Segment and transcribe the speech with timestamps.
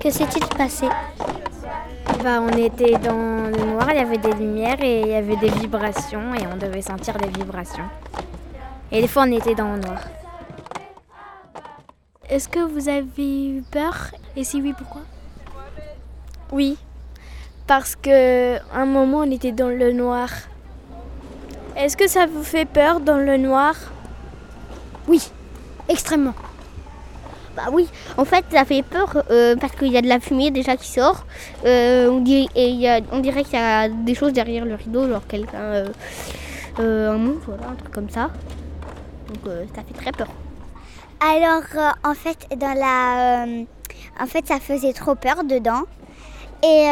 [0.00, 0.86] Que s'est-il passé
[2.22, 5.36] bah, On était dans le noir, il y avait des lumières et il y avait
[5.36, 7.88] des vibrations et on devait sentir des vibrations.
[8.92, 10.00] Et des fois on était dans le noir.
[12.30, 14.12] Est-ce que vous avez eu peur?
[14.36, 15.02] Et si oui, pourquoi?
[16.52, 16.78] Oui,
[17.66, 20.28] parce que un moment on était dans le noir.
[21.76, 23.74] Est-ce que ça vous fait peur dans le noir?
[25.08, 25.30] Oui,
[25.88, 26.34] extrêmement.
[27.58, 30.52] Bah oui, en fait ça fait peur euh, parce qu'il y a de la fumée
[30.52, 31.26] déjà qui sort.
[31.64, 35.26] Euh, on, dirait, et on dirait qu'il y a des choses derrière le rideau, genre
[35.26, 35.86] quelqu'un,
[36.78, 38.30] euh, un monstre, voilà, un truc comme ça.
[39.26, 39.40] Donc
[39.74, 40.28] ça fait très peur.
[41.20, 41.64] Alors
[42.04, 42.46] en fait
[44.46, 45.82] ça faisait trop peur dedans.
[46.62, 46.86] Et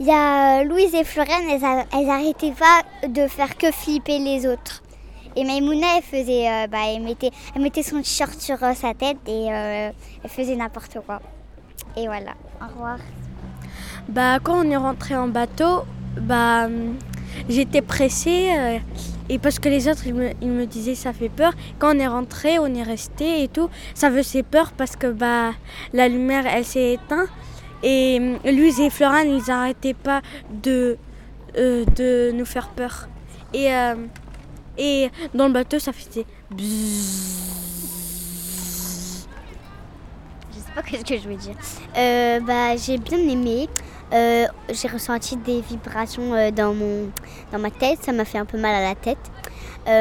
[0.00, 1.62] il y a Louise et Florence, elles,
[1.94, 4.82] elles pas de faire que flipper les autres.
[5.36, 8.94] Et Maïmouna, elle faisait, euh, bah, elle mettait, elle mettait son t-shirt sur euh, sa
[8.94, 9.90] tête et euh,
[10.22, 11.20] elle faisait n'importe quoi.
[11.96, 12.34] Et voilà.
[12.62, 12.98] Au revoir.
[14.08, 15.82] Bah, quand on est rentré en bateau,
[16.20, 16.68] bah,
[17.48, 18.80] j'étais pressée.
[19.28, 21.52] et parce que les autres, ils me, ils me, disaient ça fait peur.
[21.80, 23.68] Quand on est rentré, on est resté et tout.
[23.94, 25.50] Ça faisait peur parce que bah,
[25.92, 27.28] la lumière, elle s'est éteinte.
[27.82, 30.22] Et Louise et Florent, ils n'arrêtaient pas
[30.62, 30.96] de,
[31.56, 33.08] de nous faire peur.
[33.52, 33.68] Et
[34.76, 36.64] et dans le bateau, ça faisait Je
[40.58, 41.54] sais pas ce que je veux dire.
[41.96, 43.68] Euh, bah, j'ai bien aimé.
[44.12, 47.10] Euh, j'ai ressenti des vibrations euh, dans, mon,
[47.52, 48.02] dans ma tête.
[48.02, 49.18] Ça m'a fait un peu mal à la tête.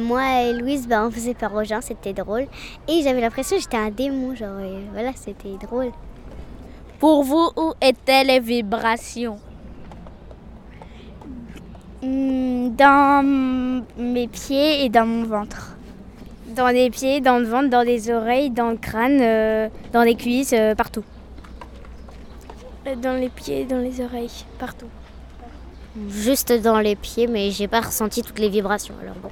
[0.00, 2.46] moi et Louise, bah, on faisait peur aux gens, c'était drôle.
[2.88, 4.34] Et j'avais l'impression que j'étais un démon.
[4.34, 4.60] Genre,
[4.92, 5.92] voilà, c'était drôle.
[6.98, 9.38] Pour vous, où étaient les vibrations?
[12.02, 12.43] Hmm,
[12.76, 13.24] dans
[13.96, 15.76] mes pieds et dans mon ventre.
[16.56, 20.14] Dans les pieds, dans le ventre, dans les oreilles, dans le crâne, euh, dans les
[20.14, 21.04] cuisses, euh, partout.
[22.86, 24.88] Euh, dans les pieds, dans les oreilles, partout.
[26.08, 28.94] Juste dans les pieds, mais j'ai pas ressenti toutes les vibrations.
[29.00, 29.30] Alors bon.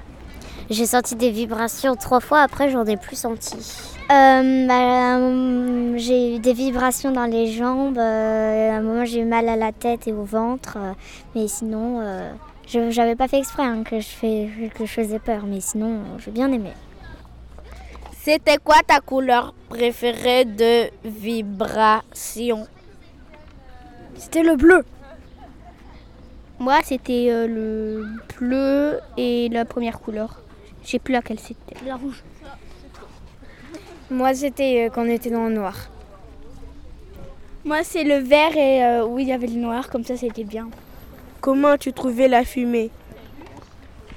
[0.73, 3.57] J'ai senti des vibrations trois fois, après j'en ai plus senti.
[4.09, 5.19] Bah,
[5.97, 9.73] j'ai eu des vibrations dans les jambes, à un moment j'ai eu mal à la
[9.73, 10.79] tête et au ventre,
[11.35, 12.03] mais sinon
[12.67, 16.01] je n'avais pas fait exprès hein, que, je fais, que je faisais peur, mais sinon,
[16.19, 16.73] j'ai bien aimé.
[18.19, 22.67] C'était quoi ta couleur préférée de vibration?
[24.15, 24.85] C'était le bleu.
[26.61, 28.07] Moi, c'était euh, le
[28.39, 30.41] bleu et la première couleur.
[30.85, 31.77] Je sais plus laquelle c'était.
[31.87, 32.23] La rouge.
[34.11, 35.77] Moi, c'était euh, quand on était dans le noir.
[37.65, 40.45] Moi, c'est le vert et euh, où il y avait le noir, comme ça, c'était
[40.45, 40.69] bien.
[41.41, 42.91] Comment tu trouvais la fumée?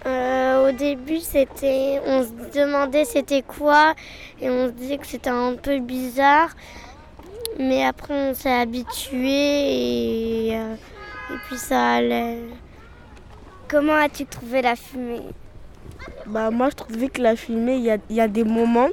[0.06, 3.94] Euh, Au début, c'était, on se demandait c'était quoi
[4.42, 6.50] et on se disait que c'était un peu bizarre.
[7.60, 10.76] Mais après, on s'est habitué et, euh,
[11.32, 12.40] et puis ça allait.
[13.68, 15.22] Comment as-tu trouvé la fumée?
[16.28, 18.90] Bah, Moi, je trouvais que la fumée, il y a, y a, des moments,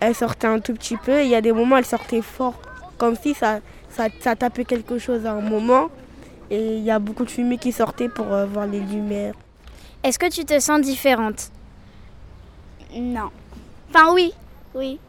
[0.00, 2.54] elle sortait un tout petit peu, et il y a des moments, elle sortait fort.
[2.98, 5.90] Comme si ça, ça, ça tapait quelque chose à un moment.
[6.50, 9.34] Et il y a beaucoup de fumée qui sortait pour euh, voir les lumières.
[10.02, 11.50] Est-ce que tu te sens différente?
[12.94, 13.30] Non.
[13.90, 14.32] Enfin oui,
[14.74, 15.00] oui.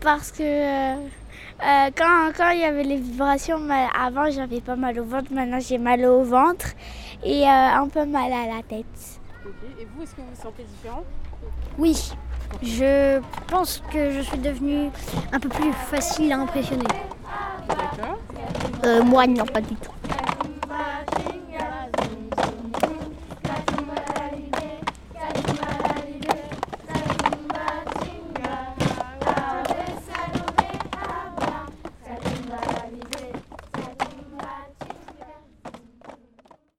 [0.00, 3.60] Parce que euh, euh, quand, quand il y avait les vibrations,
[3.96, 6.66] avant j'avais pas mal au ventre, maintenant j'ai mal au ventre
[7.24, 9.17] et un peu mal à la tête.
[9.46, 11.04] Et vous, est-ce que vous vous sentez différente
[11.78, 12.12] Oui.
[12.62, 14.90] Je pense que je suis devenue
[15.32, 16.84] un peu plus facile à impressionner.
[17.68, 18.18] D'accord.
[18.84, 19.92] Euh, moi, non, pas du tout.